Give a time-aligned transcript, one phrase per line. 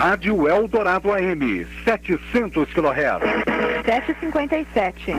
[0.00, 3.20] Rádio Eldorado AM, 700 kHz.
[3.84, 5.12] 757.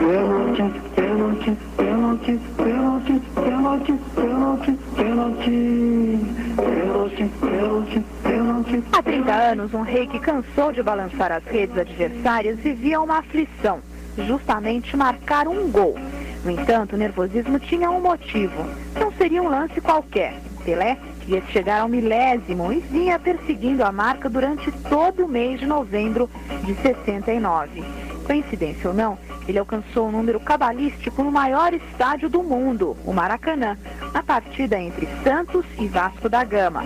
[8.92, 13.78] Há 30 anos, um rei que cansou de balançar as redes adversárias vivia uma aflição,
[14.18, 15.96] justamente marcar um gol.
[16.44, 18.66] No entanto, o nervosismo tinha um motivo.
[18.98, 20.34] Não seria um lance qualquer.
[20.64, 25.66] Pelé queria chegar ao milésimo e vinha perseguindo a marca durante todo o mês de
[25.66, 26.28] novembro
[26.64, 27.82] de 69.
[28.26, 33.76] Coincidência ou não, ele alcançou um número cabalístico no maior estádio do mundo, o Maracanã,
[34.12, 36.84] na partida entre Santos e Vasco da Gama.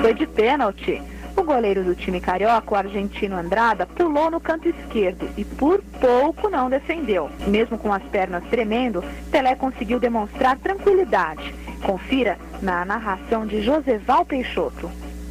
[0.00, 1.02] Foi de pênalti.
[1.48, 6.68] Goleiro do time carioca, o argentino Andrada, pulou no canto esquerdo e por pouco não
[6.68, 7.30] defendeu.
[7.46, 11.54] Mesmo com as pernas tremendo, Pelé conseguiu demonstrar tranquilidade.
[11.82, 14.90] Confira na narração de Joseval Peixoto.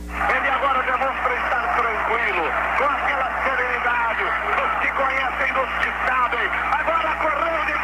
[0.09, 2.43] Ele agora demonstra estar tranquilo,
[2.79, 4.23] com aquela serenidade
[4.57, 6.49] dos que conhecem, dos que sabem.
[6.71, 7.77] Agora correu de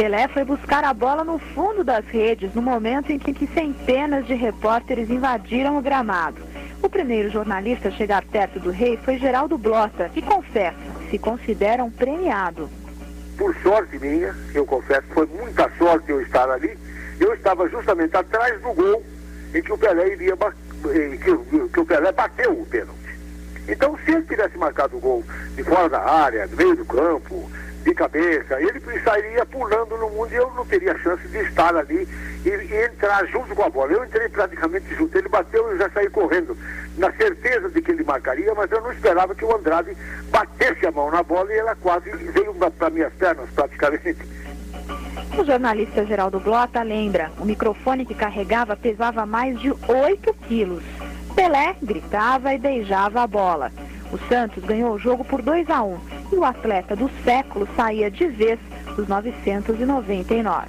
[0.00, 4.32] Pelé foi buscar a bola no fundo das redes no momento em que centenas de
[4.32, 6.40] repórteres invadiram o gramado.
[6.82, 10.78] O primeiro jornalista a chegar perto do rei foi Geraldo Blota, que confessa
[11.10, 12.70] se considera um premiado.
[13.36, 16.78] Por sorte minha, eu confesso, foi muita sorte eu estar ali.
[17.20, 19.04] Eu estava justamente atrás do gol
[19.54, 23.18] em que o Pelé iria que, que o Pelé bateu o pênalti.
[23.68, 25.22] Então, se ele tivesse marcado o gol
[25.54, 27.50] de fora da área, no meio do campo,
[27.82, 32.06] de cabeça, ele sairia pulando no mundo e eu não teria chance de estar ali
[32.44, 33.92] e, e, entrar junto com a bola.
[33.92, 36.56] Eu entrei praticamente junto, ele bateu e eu já saí correndo,
[36.98, 39.96] na certeza de que ele marcaria, mas eu não esperava que o Andrade
[40.30, 44.18] batesse a mão na bola e ela quase veio para minhas pernas praticamente.
[45.38, 50.82] O jornalista Geraldo Blota lembra, o microfone que carregava pesava mais de 8 quilos.
[51.34, 53.70] Pelé gritava e beijava a bola.
[54.12, 55.98] O Santos ganhou o jogo por 2 a 1
[56.32, 58.58] e o atleta do século saía de vez
[58.96, 60.68] dos 999.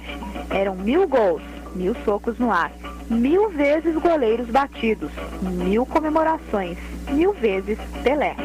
[0.50, 1.42] Eram mil gols,
[1.74, 2.72] mil socos no ar,
[3.10, 5.10] mil vezes goleiros batidos,
[5.40, 6.78] mil comemorações,
[7.10, 8.36] mil vezes Pelé.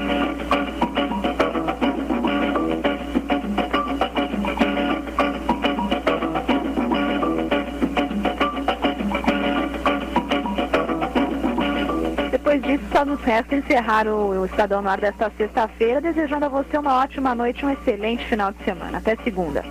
[12.77, 16.77] Disso, só nos resta encerrar o, o Estadão no ar desta sexta-feira, desejando a você
[16.77, 18.99] uma ótima noite e um excelente final de semana.
[18.99, 19.63] Até segunda.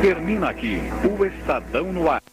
[0.00, 2.22] Termina aqui o Estadão no ar.